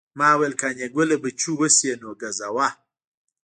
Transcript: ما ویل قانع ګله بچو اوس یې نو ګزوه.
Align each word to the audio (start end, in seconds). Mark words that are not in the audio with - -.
ما 0.17 0.29
ویل 0.39 0.53
قانع 0.61 0.87
ګله 0.95 1.15
بچو 1.23 1.51
اوس 1.59 1.77
یې 1.87 1.93
نو 2.01 2.09
ګزوه. 2.21 2.67